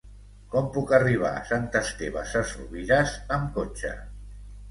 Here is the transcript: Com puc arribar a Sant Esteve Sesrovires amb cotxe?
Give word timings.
Com 0.53 0.69
puc 0.77 0.93
arribar 0.97 1.29
a 1.39 1.43
Sant 1.49 1.67
Esteve 1.81 2.23
Sesrovires 2.31 3.13
amb 3.39 3.53
cotxe? 3.59 3.93